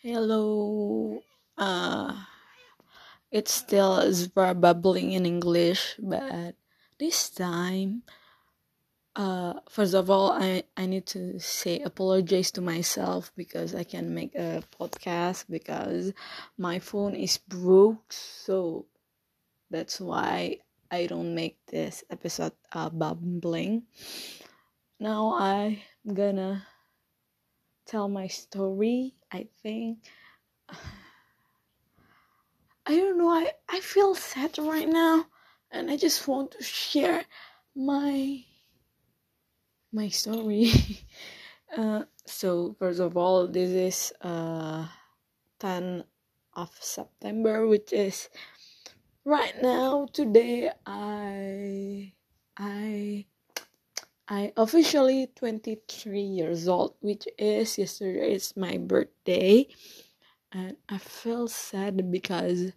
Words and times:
Hello. 0.00 1.20
Uh, 1.58 2.24
it's 3.30 3.52
still 3.52 4.00
Zbra 4.08 4.58
bubbling 4.58 5.12
in 5.12 5.26
English, 5.26 5.96
but 6.00 6.56
this 6.98 7.28
time, 7.28 8.00
uh, 9.14 9.60
first 9.68 9.92
of 9.92 10.08
all, 10.08 10.32
I, 10.32 10.64
I 10.74 10.86
need 10.86 11.04
to 11.12 11.38
say 11.38 11.80
apologize 11.80 12.50
to 12.52 12.62
myself 12.62 13.30
because 13.36 13.74
I 13.74 13.84
can 13.84 14.14
make 14.14 14.34
a 14.34 14.64
podcast 14.72 15.44
because 15.50 16.14
my 16.56 16.78
phone 16.78 17.14
is 17.14 17.36
broke, 17.36 18.10
so 18.10 18.86
that's 19.68 20.00
why 20.00 20.64
I 20.90 21.12
don't 21.12 21.34
make 21.34 21.58
this 21.66 22.04
episode 22.08 22.56
uh, 22.72 22.88
bubbling. 22.88 23.82
Now 24.98 25.36
I'm 25.36 25.76
gonna 26.08 26.64
tell 27.90 28.08
my 28.08 28.28
story. 28.28 29.16
I 29.32 29.48
think 29.62 29.98
I 32.86 32.96
don't 32.96 33.18
know. 33.18 33.28
I 33.28 33.50
I 33.68 33.80
feel 33.80 34.14
sad 34.14 34.58
right 34.58 34.88
now, 34.88 35.26
and 35.70 35.90
I 35.90 35.96
just 35.96 36.26
want 36.28 36.52
to 36.52 36.62
share 36.62 37.24
my 37.74 38.44
my 39.92 40.08
story. 40.08 40.70
uh, 41.76 42.04
so 42.26 42.76
first 42.78 43.00
of 43.00 43.16
all, 43.16 43.48
this 43.48 43.70
is 43.70 44.12
uh 44.22 44.86
10 45.58 46.04
of 46.54 46.70
September, 46.80 47.66
which 47.66 47.92
is 47.92 48.30
right 49.24 49.54
now. 49.62 50.06
Today, 50.12 50.70
I 50.86 52.12
I 52.56 53.26
I 54.30 54.52
officially 54.56 55.26
23 55.34 56.22
years 56.22 56.68
old, 56.68 56.94
which 57.00 57.26
is 57.36 57.76
yesterday 57.76 58.32
is 58.34 58.56
my 58.56 58.78
birthday. 58.78 59.66
And 60.52 60.76
I 60.88 60.98
feel 60.98 61.48
sad 61.48 62.10
because 62.12 62.72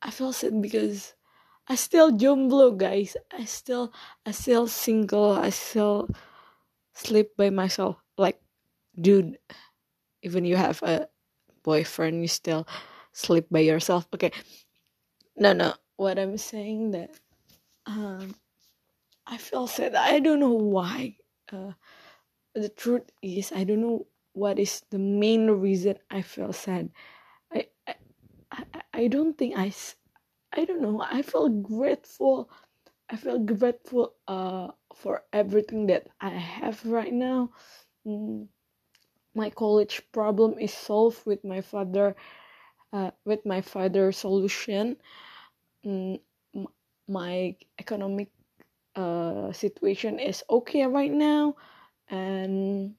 I 0.00 0.10
feel 0.10 0.32
sad 0.32 0.62
because 0.62 1.14
I 1.66 1.74
still 1.74 2.12
jomblo 2.12 2.76
guys. 2.78 3.16
I 3.32 3.46
still 3.46 3.92
I 4.24 4.30
still 4.30 4.68
single. 4.68 5.32
I 5.32 5.50
still 5.50 6.08
sleep 6.94 7.36
by 7.36 7.50
myself. 7.50 7.96
Like 8.16 8.40
dude, 8.94 9.38
even 10.22 10.44
you 10.44 10.54
have 10.54 10.82
a 10.84 11.08
boyfriend, 11.64 12.22
you 12.22 12.28
still 12.28 12.66
sleep 13.12 13.46
by 13.50 13.60
yourself. 13.60 14.06
Okay. 14.14 14.30
No 15.36 15.52
no. 15.52 15.74
What 15.96 16.18
I'm 16.18 16.38
saying 16.38 16.92
that 16.92 17.10
um 17.86 18.36
I 19.30 19.38
feel 19.38 19.66
sad. 19.66 19.94
I 19.94 20.18
don't 20.18 20.40
know 20.40 20.52
why. 20.52 21.16
Uh, 21.52 21.72
the 22.54 22.68
truth 22.68 23.10
is, 23.22 23.52
I 23.52 23.64
don't 23.64 23.80
know 23.80 24.06
what 24.32 24.58
is 24.58 24.82
the 24.90 24.98
main 24.98 25.50
reason 25.50 25.96
I 26.10 26.22
feel 26.22 26.52
sad. 26.52 26.90
I, 27.52 27.66
I, 27.86 28.64
I, 28.92 29.06
don't 29.08 29.38
think 29.38 29.56
I, 29.56 29.72
I 30.52 30.64
don't 30.64 30.82
know. 30.82 31.00
I 31.00 31.22
feel 31.22 31.48
grateful. 31.48 32.50
I 33.08 33.16
feel 33.16 33.38
grateful 33.40 34.14
uh 34.28 34.68
for 34.94 35.22
everything 35.32 35.86
that 35.88 36.08
I 36.20 36.30
have 36.30 36.84
right 36.86 37.12
now. 37.12 37.50
Mm, 38.06 38.48
my 39.34 39.50
college 39.50 40.02
problem 40.12 40.58
is 40.58 40.74
solved 40.74 41.24
with 41.26 41.44
my 41.44 41.60
father, 41.60 42.16
uh, 42.92 43.10
with 43.24 43.46
my 43.46 43.60
father 43.62 44.12
solution. 44.12 44.96
Mm, 45.86 46.20
my 47.08 47.56
economic 47.78 48.30
uh, 48.96 49.52
situation 49.52 50.18
is 50.18 50.42
okay 50.50 50.86
right 50.86 51.12
now 51.12 51.54
and 52.08 52.94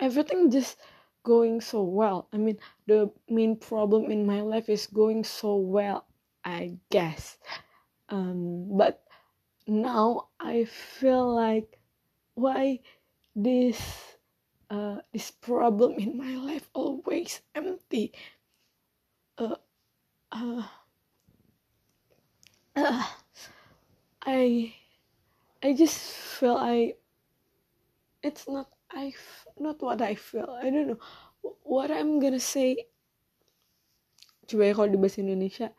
everything 0.00 0.50
just 0.50 0.78
going 1.24 1.60
so 1.60 1.82
well. 1.82 2.28
I 2.32 2.36
mean 2.38 2.58
the 2.86 3.10
main 3.28 3.56
problem 3.56 4.10
in 4.10 4.26
my 4.26 4.40
life 4.42 4.68
is 4.68 4.86
going 4.86 5.24
so 5.24 5.56
well 5.56 6.06
i 6.44 6.76
guess. 6.90 7.38
Um, 8.08 8.76
but 8.76 9.02
now 9.66 10.28
i 10.40 10.64
feel 10.64 11.34
like 11.34 11.78
why 12.34 12.80
this 13.36 13.80
uh, 14.70 14.98
this 15.12 15.30
problem 15.30 15.94
in 15.98 16.16
my 16.16 16.34
life 16.36 16.68
always 16.74 17.40
empty. 17.54 18.12
Uh, 19.38 19.56
uh, 20.32 20.62
uh, 22.76 23.04
i 24.26 24.74
I 25.64 25.72
just 25.72 25.96
feel 25.96 26.60
I 26.60 26.92
it's 28.20 28.44
not 28.44 28.68
I 28.92 29.14
not 29.56 29.80
what 29.80 30.02
I 30.02 30.14
feel. 30.14 30.58
I 30.60 30.68
don't 30.68 30.88
know. 30.88 31.00
What 31.64 31.90
I'm 31.90 32.20
gonna 32.20 32.36
say 32.36 32.84
coba 34.44 34.68
ya 34.68 34.76
kalau 34.76 34.92
di 34.92 35.00
bahasa 35.00 35.24
Indonesia 35.24 35.72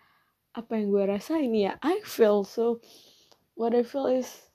apa 0.57 0.73
yang 0.73 0.89
gue 0.89 1.05
rasain 1.05 1.53
ya 1.53 1.77
I 1.85 2.01
feel 2.01 2.41
so 2.41 2.81
what 3.53 3.77
I 3.77 3.85
feel 3.85 4.09
is 4.09 4.49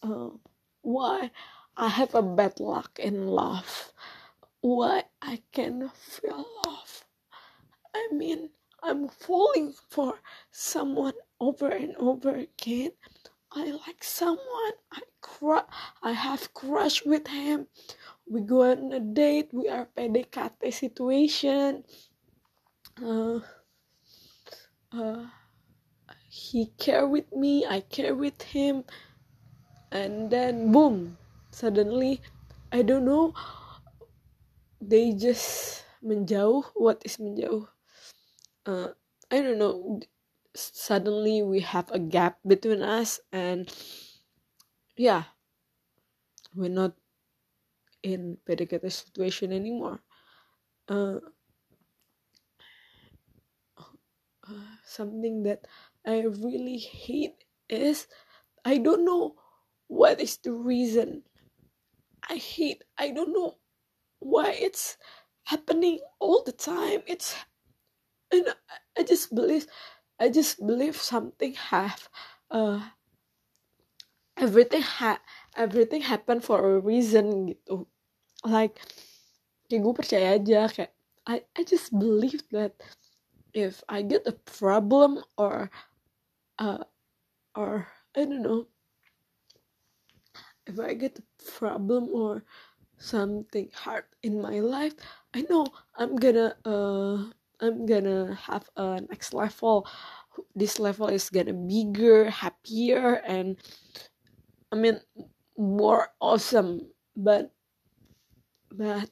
uh, 0.00 0.32
why 0.80 1.28
I 1.76 1.88
have 1.92 2.16
a 2.16 2.24
bad 2.24 2.64
luck 2.64 2.96
in 2.96 3.28
love. 3.28 3.92
Why 4.64 5.04
I 5.20 5.44
can 5.52 5.92
feel 5.92 6.48
love. 6.64 7.04
I 7.92 8.08
mean 8.16 8.56
I'm 8.80 9.12
falling 9.12 9.76
for 9.92 10.16
someone 10.48 11.20
over 11.44 11.68
and 11.68 11.92
over 12.00 12.40
again 12.40 12.96
I 13.54 13.76
like 13.84 14.02
someone. 14.02 14.76
I 14.90 15.02
crush. 15.20 15.68
I 16.02 16.12
have 16.12 16.54
crush 16.54 17.04
with 17.04 17.28
him. 17.28 17.66
We 18.24 18.40
go 18.40 18.64
on 18.64 18.92
a 18.92 19.00
date. 19.00 19.52
We 19.52 19.68
are 19.68 19.88
PDKT 19.96 20.72
situation. 20.72 21.84
Uh, 22.96 23.40
uh, 24.92 25.26
he 26.28 26.72
care 26.80 27.06
with 27.06 27.28
me. 27.32 27.66
I 27.66 27.80
care 27.80 28.14
with 28.14 28.40
him. 28.40 28.84
And 29.92 30.30
then 30.30 30.72
boom, 30.72 31.18
suddenly, 31.50 32.22
I 32.72 32.80
don't 32.80 33.04
know. 33.04 33.34
They 34.80 35.12
just 35.12 35.84
menjauh. 36.00 36.72
What 36.72 37.04
is 37.04 37.18
menjauh? 37.20 37.68
Uh, 38.64 38.96
I 39.30 39.40
don't 39.44 39.58
know 39.58 40.00
suddenly 40.54 41.42
we 41.42 41.60
have 41.60 41.90
a 41.92 41.98
gap 41.98 42.38
between 42.46 42.82
us 42.82 43.20
and 43.32 43.70
yeah 44.96 45.24
we're 46.54 46.68
not 46.68 46.96
in 48.02 48.38
PDKT 48.46 48.90
situation 48.90 49.52
anymore. 49.52 50.00
Uh, 50.88 51.20
something 54.84 55.42
that 55.44 55.66
I 56.06 56.20
really 56.22 56.78
hate 56.78 57.44
is 57.68 58.06
I 58.64 58.78
don't 58.78 59.04
know 59.04 59.36
what 59.88 60.20
is 60.20 60.38
the 60.38 60.52
reason 60.52 61.24
I 62.28 62.34
hate 62.36 62.82
I 62.98 63.10
don't 63.12 63.32
know 63.32 63.58
why 64.20 64.52
it's 64.52 64.98
happening 65.44 66.00
all 66.20 66.42
the 66.44 66.52
time. 66.52 67.02
It's 67.06 67.36
and 68.32 68.54
I 68.98 69.02
just 69.04 69.34
believe 69.34 69.66
I 70.22 70.30
just 70.30 70.62
believe 70.62 70.94
something 70.94 71.58
have 71.74 72.06
uh 72.46 72.94
everything 74.38 74.86
ha 74.86 75.18
everything 75.58 76.06
happen 76.06 76.38
for 76.38 76.62
a 76.62 76.78
reason 76.78 77.50
gitu. 77.50 77.90
Like 78.46 78.78
kayak 79.66 79.82
gue 79.82 79.94
percaya 79.98 80.38
aja 80.38 80.70
kayak 80.70 80.94
I 81.26 81.42
I 81.58 81.66
just 81.66 81.90
believe 81.90 82.46
that 82.54 82.78
if 83.50 83.82
I 83.90 84.06
get 84.06 84.30
a 84.30 84.38
problem 84.46 85.26
or 85.34 85.74
uh 86.62 86.86
or 87.58 87.90
I 88.14 88.22
don't 88.22 88.46
know 88.46 88.70
if 90.70 90.78
I 90.78 90.94
get 90.94 91.18
a 91.18 91.26
problem 91.58 92.14
or 92.14 92.46
something 92.94 93.74
hard 93.74 94.06
in 94.22 94.38
my 94.38 94.62
life 94.62 94.94
I 95.34 95.42
know 95.50 95.66
I'm 95.98 96.14
gonna 96.14 96.54
uh 96.62 97.34
I'm 97.62 97.86
gonna 97.86 98.34
have 98.34 98.68
a 98.76 99.00
next 99.08 99.32
level. 99.34 99.86
This 100.54 100.78
level 100.80 101.08
is 101.08 101.30
gonna 101.30 101.54
be 101.54 101.84
bigger, 101.86 102.30
happier, 102.30 103.22
and 103.24 103.56
I 104.72 104.76
mean 104.76 105.00
more 105.56 106.08
awesome. 106.20 106.90
But 107.16 107.52
but 108.70 109.10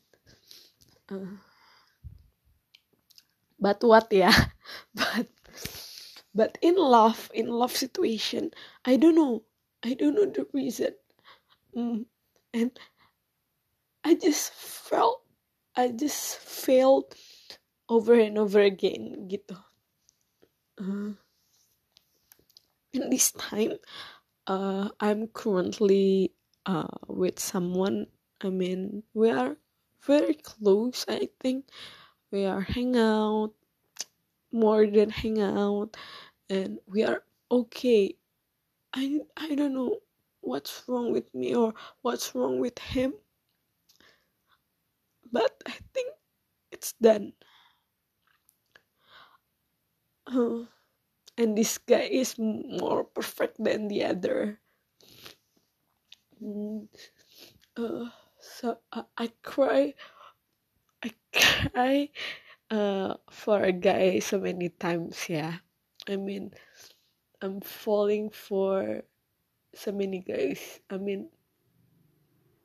uh, 1.11 1.37
but 3.59 3.83
what 3.83 4.09
yeah? 4.11 4.47
but 4.95 5.27
but 6.35 6.59
in 6.63 6.77
love, 6.77 7.31
in 7.35 7.49
love 7.49 7.77
situation, 7.77 8.51
I 8.85 8.97
don't 8.97 9.15
know. 9.15 9.43
I 9.85 9.95
don't 9.95 10.15
know 10.15 10.27
the 10.27 10.47
reason. 10.53 10.95
Mm, 11.77 12.07
and 12.55 12.73
I 14.05 14.15
just 14.15 14.53
felt 14.53 15.23
I 15.77 15.89
just 15.89 16.37
felt 16.37 17.15
over 17.91 18.15
and 18.15 18.39
over 18.39 18.63
again 18.63 19.27
gitu. 19.27 19.59
Uh, 20.79 21.19
and 22.95 23.11
this 23.11 23.35
time 23.35 23.75
uh, 24.47 24.95
I'm 25.03 25.27
currently 25.35 26.33
uh, 26.65 26.95
with 27.11 27.43
someone 27.43 28.07
I 28.41 28.49
mean 28.49 29.03
we 29.13 29.29
are 29.35 29.59
very 30.07 30.39
close 30.41 31.05
i 31.11 31.29
think. 31.43 31.69
We 32.31 32.47
are 32.47 32.63
hang 32.63 32.95
out 32.95 33.53
more 34.55 34.87
than 34.87 35.11
hang 35.11 35.43
out 35.43 35.99
and 36.49 36.79
we 36.87 37.03
are 37.03 37.27
okay. 37.51 38.15
I 38.95 39.21
i 39.37 39.55
don't 39.55 39.75
know 39.75 39.99
what's 40.41 40.83
wrong 40.87 41.13
with 41.13 41.29
me 41.35 41.55
or 41.55 41.75
what's 42.03 42.35
wrong 42.35 42.59
with 42.59 42.79
him 42.79 43.15
but 45.31 45.53
i 45.67 45.77
think 45.95 46.11
it's 46.73 46.95
done 46.99 47.33
uh, 50.31 50.65
and 51.37 51.57
this 51.57 51.79
guy 51.79 52.09
is 52.11 52.39
more 52.39 53.05
perfect 53.05 53.57
than 53.59 53.89
the 53.89 54.05
other. 54.05 54.61
Mm, 56.43 56.89
uh, 57.77 58.09
so 58.41 58.79
I, 58.93 59.05
I 59.17 59.27
cry 59.43 59.95
I 61.05 61.11
cry 61.33 62.09
uh, 62.71 63.15
for 63.31 63.61
a 63.61 63.73
guy 63.73 64.19
so 64.21 64.41
many 64.41 64.69
times 64.71 65.29
yeah. 65.29 65.61
I 66.09 66.17
mean 66.17 66.53
I'm 67.43 67.61
falling 67.61 68.31
for 68.31 69.03
so 69.75 69.93
many 69.93 70.21
guys. 70.21 70.81
I 70.89 70.97
mean 70.97 71.29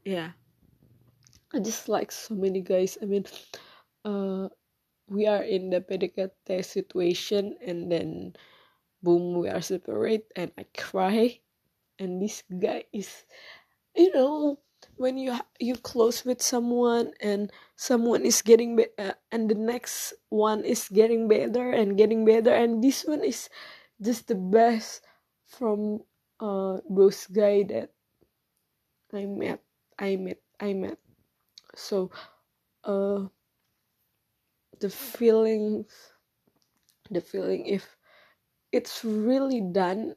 yeah. 0.04 0.32
I 1.54 1.60
just 1.60 1.88
like 1.88 2.12
so 2.12 2.36
many 2.36 2.62
guys. 2.62 2.98
I 3.02 3.06
mean 3.06 3.26
uh 4.04 4.48
we 5.08 5.28
are 5.28 5.44
in 5.44 5.70
the 5.70 5.82
PDKT 5.82 6.64
situation 6.66 7.56
and 7.66 7.92
then 7.92 8.36
boom 9.04 9.40
we 9.40 9.50
are 9.50 9.62
separate 9.62 10.32
and 10.36 10.52
I 10.58 10.66
cry. 10.78 11.40
And 12.00 12.22
this 12.22 12.44
guy 12.50 12.86
is 12.94 13.26
you 13.96 14.12
know 14.14 14.60
when 14.98 15.18
you 15.18 15.36
you 15.60 15.76
close 15.76 16.24
with 16.26 16.42
someone 16.42 17.14
and 17.22 17.52
someone 17.76 18.26
is 18.26 18.42
getting 18.42 18.76
be- 18.76 18.94
uh, 19.00 19.14
and 19.32 19.50
the 19.50 19.56
next 19.56 20.14
one 20.30 20.64
is 20.66 20.88
getting 20.90 21.28
better 21.28 21.72
and 21.72 21.98
getting 21.98 22.26
better 22.26 22.54
and 22.54 22.84
this 22.84 23.04
one 23.06 23.24
is 23.24 23.50
just 24.02 24.28
the 24.28 24.36
best 24.36 25.02
from 25.48 26.00
uh 26.40 26.78
those 26.90 27.28
guy 27.28 27.64
that 27.64 27.92
I 29.14 29.26
met 29.26 29.62
I 29.98 30.16
met 30.16 30.42
I 30.60 30.74
met. 30.74 31.00
So 31.76 32.12
uh 32.84 33.28
the 34.80 34.90
feelings 34.90 35.88
the 37.10 37.22
feeling 37.22 37.66
if 37.66 37.98
it's 38.72 39.04
really 39.06 39.62
done 39.62 40.16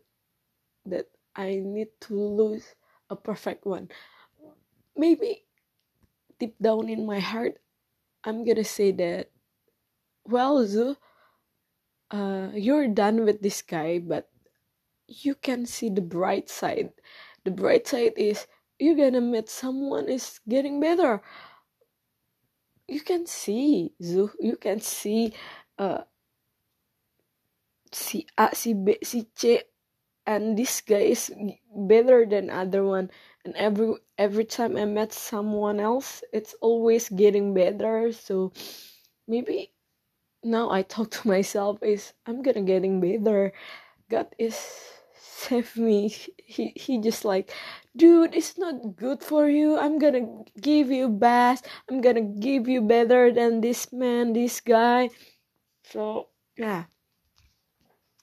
that 0.86 1.06
I 1.36 1.60
need 1.62 1.88
to 2.08 2.14
lose 2.14 2.64
a 3.10 3.16
perfect 3.16 3.66
one 3.66 3.88
maybe 4.96 5.44
deep 6.38 6.56
down 6.60 6.88
in 6.88 7.06
my 7.06 7.18
heart, 7.20 7.58
I'm 8.24 8.44
gonna 8.44 8.64
say 8.64 8.92
that, 8.92 9.30
well, 10.24 10.64
Zu, 10.66 10.96
uh, 12.10 12.50
you're 12.54 12.88
done 12.88 13.24
with 13.24 13.42
this 13.42 13.62
guy, 13.62 13.98
but 13.98 14.30
you 15.06 15.34
can 15.34 15.66
see 15.66 15.88
the 15.90 16.02
bright 16.02 16.48
side. 16.48 16.90
The 17.44 17.50
bright 17.50 17.86
side 17.86 18.14
is 18.16 18.46
you're 18.78 18.96
gonna 18.96 19.20
meet 19.20 19.48
someone 19.48 20.08
is 20.08 20.40
getting 20.48 20.80
better. 20.80 21.22
You 22.88 23.00
can 23.02 23.26
see, 23.26 23.92
you 23.98 24.56
can 24.60 24.80
see, 24.80 25.34
uh, 25.78 26.02
si 27.92 28.26
A, 28.36 28.54
si 28.54 28.74
B, 28.74 28.98
si 29.02 29.28
C, 29.34 29.60
and 30.26 30.58
this 30.58 30.80
guy 30.82 31.08
is 31.16 31.32
better 31.74 32.26
than 32.26 32.50
other 32.50 32.84
one. 32.84 33.10
And 33.44 33.56
every 33.56 33.94
every 34.18 34.44
time 34.44 34.76
i 34.76 34.84
met 34.84 35.12
someone 35.12 35.80
else 35.80 36.22
it's 36.32 36.54
always 36.60 37.08
getting 37.08 37.54
better. 37.54 38.12
So 38.12 38.52
maybe 39.26 39.72
now 40.44 40.70
i 40.70 40.82
talk 40.82 41.10
to 41.12 41.28
myself 41.34 41.82
is 41.82 42.12
i'm 42.26 42.42
gonna 42.42 42.62
getting 42.62 43.00
better. 43.00 43.52
God 44.10 44.28
is 44.38 44.56
save 45.38 45.76
me 45.78 46.10
he 46.42 46.74
he 46.74 46.98
just 46.98 47.22
like 47.22 47.54
dude 47.94 48.34
it's 48.34 48.58
not 48.58 48.96
good 48.98 49.22
for 49.22 49.46
you. 49.48 49.78
I'm 49.78 49.98
gonna 49.98 50.26
give 50.60 50.90
you 50.90 51.08
best. 51.08 51.66
I'm 51.86 52.00
gonna 52.02 52.26
give 52.26 52.66
you 52.66 52.82
better 52.82 53.30
than 53.30 53.60
this 53.62 53.92
man 53.92 54.32
this 54.34 54.58
guy. 54.60 55.10
So 55.86 56.28
yeah. 56.58 56.90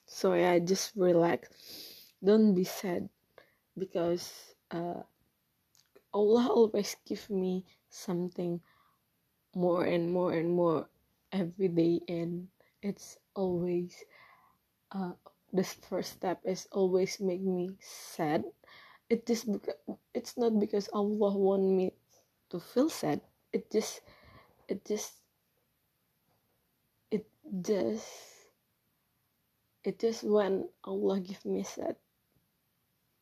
So 0.04 0.34
yeah 0.34 0.58
just 0.60 0.92
relax. 0.96 1.48
Don't 2.20 2.52
be 2.54 2.64
sad 2.64 3.08
because 3.78 4.52
uh, 4.70 5.00
Allah 6.12 6.48
always 6.48 6.96
give 7.08 7.28
me 7.30 7.64
something 7.88 8.60
more 9.54 9.84
and 9.84 10.12
more 10.12 10.32
and 10.32 10.52
more 10.52 10.88
every 11.32 11.68
day 11.68 12.00
and 12.08 12.48
it's 12.82 13.16
always 13.34 13.96
uh, 14.92 15.12
this 15.56 15.74
first 15.88 16.12
step 16.12 16.40
is 16.44 16.68
always 16.72 17.20
make 17.20 17.40
me 17.40 17.70
sad 17.80 18.44
it 19.08 19.26
just 19.26 19.48
it's 20.14 20.36
not 20.36 20.58
because 20.60 20.88
Allah 20.92 21.32
want 21.36 21.64
me 21.64 21.92
to 22.50 22.60
feel 22.60 22.90
sad 22.90 23.20
it 23.52 23.70
just 23.72 24.00
it 24.68 24.84
just 24.84 25.14
it 27.10 27.26
just 27.62 28.06
it 29.84 29.98
just 29.98 30.22
when 30.24 30.68
Allah 30.84 31.20
give 31.20 31.44
me 31.44 31.62
sad 31.62 31.96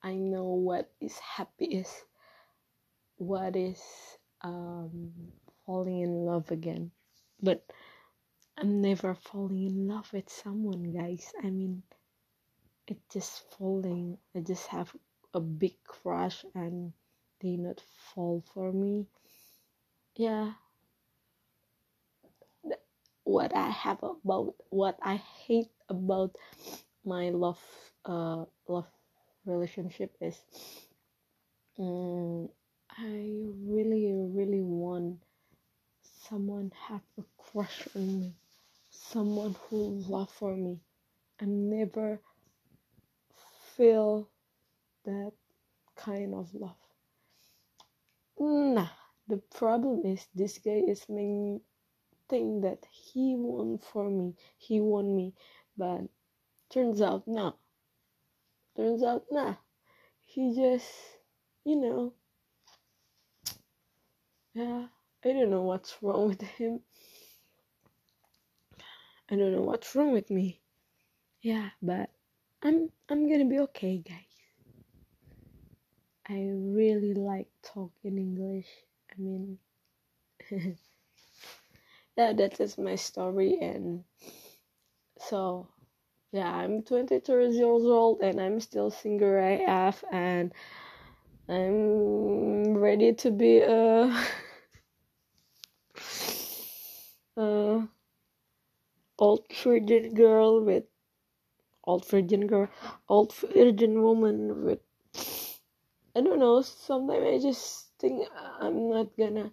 I 0.04 0.16
know 0.16 0.44
what 0.44 0.92
is 1.00 1.16
happy 1.16 1.80
is, 1.80 1.88
what 3.16 3.56
is 3.56 3.80
um, 4.42 5.12
falling 5.64 6.00
in 6.00 6.26
love 6.26 6.50
again. 6.50 6.90
But 7.40 7.64
I'm 8.58 8.82
never 8.82 9.14
falling 9.14 9.64
in 9.64 9.88
love 9.88 10.12
with 10.12 10.28
someone, 10.28 10.92
guys. 10.92 11.32
I 11.42 11.48
mean, 11.48 11.84
it 12.86 12.98
just 13.10 13.42
falling. 13.52 14.18
I 14.34 14.40
just 14.40 14.66
have 14.68 14.94
a 15.34 15.40
big 15.40 15.74
crush 15.84 16.44
and 16.54 16.92
they 17.40 17.56
not 17.56 17.80
fall 18.14 18.42
for 18.54 18.72
me. 18.72 19.06
Yeah. 20.16 20.54
What 23.24 23.54
I 23.54 23.70
have 23.70 24.02
about 24.02 24.54
what 24.70 24.98
I 25.02 25.16
hate 25.16 25.70
about 25.88 26.36
my 27.04 27.30
love 27.30 27.60
uh 28.04 28.44
love 28.68 28.86
relationship 29.46 30.14
is 30.20 30.38
um, 31.78 32.48
I 32.90 33.12
really 33.66 34.12
really 34.12 34.60
want 34.62 35.22
someone 36.28 36.72
have 36.88 37.02
a 37.18 37.24
crush 37.38 37.86
on 37.94 38.20
me 38.20 38.34
someone 38.90 39.54
who 39.68 40.02
love 40.08 40.30
for 40.30 40.56
me 40.56 40.80
I 41.40 41.46
never 41.46 42.20
feel 43.76 44.28
that 45.04 45.32
kind 45.96 46.34
of 46.34 46.54
love. 46.54 46.76
Nah 48.38 48.88
the 49.26 49.38
problem 49.38 50.02
is 50.04 50.26
this 50.34 50.58
guy 50.58 50.82
is 50.86 51.04
making 51.08 51.60
think 52.28 52.62
that 52.62 52.84
he 52.90 53.34
won 53.36 53.78
for 53.78 54.10
me. 54.10 54.34
He 54.58 54.80
won 54.80 55.16
me. 55.16 55.34
But 55.76 56.02
turns 56.70 57.00
out 57.00 57.26
no 57.26 57.54
Turns 58.76 59.04
out, 59.04 59.24
nah, 59.30 59.54
he 60.20 60.52
just, 60.52 60.90
you 61.64 61.76
know, 61.76 62.12
yeah, 64.52 64.86
I 65.24 65.28
don't 65.28 65.50
know 65.50 65.62
what's 65.62 65.96
wrong 66.02 66.26
with 66.26 66.42
him. 66.42 66.80
I 69.30 69.36
don't 69.36 69.52
know 69.52 69.62
what's 69.62 69.94
wrong 69.94 70.10
with 70.10 70.28
me. 70.28 70.60
Yeah, 71.40 71.70
but 71.80 72.10
I'm 72.64 72.88
I'm 73.10 73.28
gonna 73.28 73.44
be 73.44 73.58
okay, 73.60 73.98
guys. 73.98 74.16
I 76.26 76.48
really 76.50 77.12
like 77.12 77.48
talking 77.62 78.16
English. 78.16 78.66
I 79.12 79.20
mean, 79.20 79.58
yeah, 82.16 82.32
that 82.32 82.58
is 82.60 82.78
my 82.78 82.94
story, 82.96 83.58
and 83.60 84.04
so 85.18 85.68
yeah, 86.32 86.50
I'm 86.50 86.82
23 86.82 87.50
years 87.50 87.84
old 87.84 88.20
and 88.22 88.40
I'm 88.40 88.58
still 88.60 88.90
single 88.90 89.36
AF 89.36 90.02
and 90.10 90.50
I'm 91.48 92.76
ready 92.78 93.12
to 93.12 93.30
be 93.30 93.58
a, 93.58 94.24
a 97.36 97.88
old 99.18 99.44
virgin 99.62 100.14
girl 100.14 100.64
with 100.64 100.84
old 101.84 102.06
virgin 102.08 102.46
girl, 102.46 102.68
old 103.08 103.34
virgin 103.34 104.02
woman 104.02 104.64
with 104.64 104.80
I 106.16 106.20
don't 106.22 106.38
know. 106.40 106.60
Sometimes 106.62 107.24
I 107.26 107.38
just 107.38 107.90
think 107.98 108.28
I'm 108.60 108.90
not 108.90 109.16
gonna, 109.16 109.50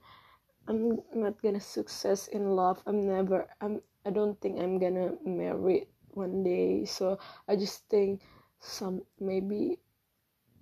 I'm 0.68 1.00
not 1.14 1.42
gonna 1.42 1.60
success 1.62 2.28
in 2.30 2.56
love. 2.56 2.82
I'm 2.88 3.06
never. 3.08 3.48
I'm. 3.62 3.82
I 4.06 4.10
don't 4.12 4.40
think 4.42 4.60
I'm 4.60 4.80
gonna 4.80 5.14
marry 5.26 5.88
one 6.14 6.44
day 6.44 6.84
so 6.86 7.18
i 7.48 7.56
just 7.56 7.88
think 7.90 8.22
some 8.60 9.02
maybe 9.20 9.80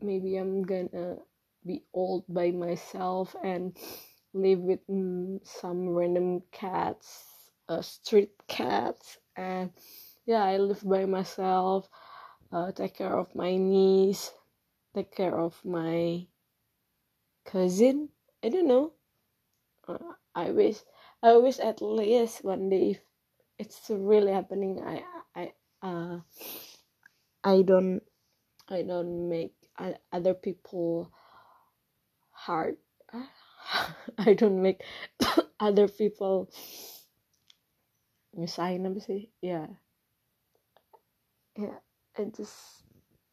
maybe 0.01 0.37
i'm 0.37 0.63
gonna 0.63 1.17
be 1.65 1.83
old 1.93 2.23
by 2.29 2.51
myself 2.51 3.35
and 3.43 3.77
live 4.33 4.59
with 4.59 4.79
mm, 4.87 5.39
some 5.45 5.89
random 5.89 6.41
cats 6.51 7.25
uh, 7.69 7.81
street 7.81 8.31
cats 8.47 9.17
and 9.35 9.71
yeah 10.29 10.45
i 10.45 10.61
live 10.61 10.85
by 10.85 11.09
myself 11.09 11.89
uh, 12.53 12.69
take 12.69 12.93
care 12.93 13.17
of 13.17 13.33
my 13.33 13.57
niece 13.57 14.29
take 14.93 15.09
care 15.09 15.33
of 15.33 15.57
my 15.65 16.25
cousin. 17.45 18.09
I 18.43 18.49
don't 18.49 18.67
know. 18.67 18.93
Uh, 19.87 19.97
i 20.35 20.51
wish 20.53 20.77
i 21.25 21.33
wish 21.33 21.57
at 21.57 21.81
least 21.81 22.45
one 22.45 22.69
day 22.69 22.93
if 22.93 23.01
it's 23.57 23.89
really 23.89 24.31
happening 24.31 24.77
i 24.85 25.01
i 25.33 25.49
uh 25.81 26.21
i 27.43 27.65
don't 27.65 28.05
i 28.69 28.85
don't 28.85 29.27
make 29.27 29.57
other 30.13 30.35
people 30.35 31.09
hard. 32.29 32.77
I 34.17 34.33
don't 34.33 34.61
make 34.61 34.83
other 35.59 35.87
people 35.87 36.51
nyusahin 38.37 38.85
apa 38.85 38.99
sih 39.01 39.31
yeah. 39.41 39.79
I 42.17 42.25
just 42.25 42.83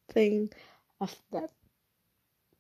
think 0.09 0.55
of 1.01 1.15
that 1.33 1.51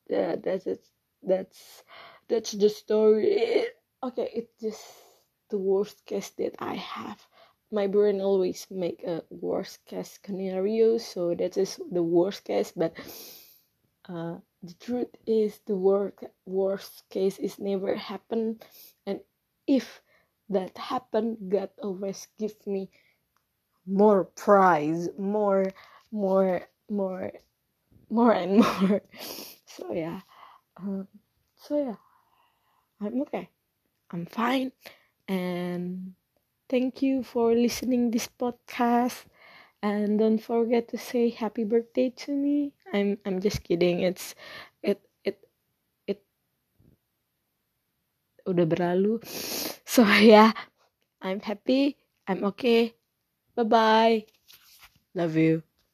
yeah 0.08 0.36
that's 0.36 0.66
it 0.66 0.86
that's 1.22 1.82
that's 2.28 2.52
the 2.52 2.68
story. 2.68 3.66
Okay 4.02 4.30
it's 4.34 4.52
just 4.60 4.84
the 5.50 5.58
worst 5.58 6.04
case 6.06 6.30
that 6.38 6.54
I 6.58 6.74
have. 6.74 7.20
My 7.72 7.86
brain 7.86 8.20
always 8.20 8.66
make 8.70 9.02
a 9.02 9.22
worst 9.30 9.84
case 9.86 10.18
scenario 10.24 10.98
so 10.98 11.34
that 11.34 11.56
is 11.56 11.80
the 11.90 12.02
worst 12.02 12.44
case 12.44 12.72
but 12.76 12.94
uh, 14.08 14.36
the 14.62 14.74
truth 14.80 15.14
is 15.26 15.58
the 15.66 15.74
worst 15.76 16.18
worst 16.46 17.02
case 17.10 17.38
is 17.38 17.58
never 17.58 17.94
happen 17.96 18.58
and 19.06 19.20
if 19.66 20.00
that 20.48 20.78
happen 20.78 21.36
god 21.48 21.70
always 21.82 22.28
give 22.38 22.54
me 22.66 22.88
more 23.86 24.24
prize 24.24 25.08
more 25.18 25.70
more 26.12 26.62
more 26.90 27.32
more 28.10 28.32
and 28.32 28.58
more. 28.62 29.02
So 29.66 29.92
yeah 29.92 30.20
um, 30.78 31.08
so 31.56 31.78
yeah 31.78 31.96
i'm 33.00 33.20
okay. 33.22 33.48
I'm 34.10 34.26
fine. 34.26 34.72
And 35.28 36.14
thank 36.70 37.02
you 37.02 37.22
for 37.24 37.54
listening 37.54 38.10
this 38.10 38.28
podcast. 38.28 39.24
And 39.82 40.18
don't 40.18 40.38
forget 40.38 40.88
to 40.90 40.98
say 40.98 41.30
happy 41.30 41.64
birthday 41.64 42.10
to 42.26 42.32
me. 42.32 42.72
I'm 42.92 43.18
i'm 43.26 43.40
just 43.40 43.62
kidding. 43.64 44.00
It's 44.02 44.34
it 44.82 45.02
it 45.24 45.38
it 46.06 46.22
udah 48.46 48.66
berlalu. 48.66 49.20
So 49.86 50.04
yeah 50.20 50.52
i'm 51.22 51.40
happy. 51.40 51.96
I'm 52.28 52.42
okay 52.52 52.94
bye 53.56 53.64
bye 53.64 54.26
love 55.14 55.36
you 55.36 55.62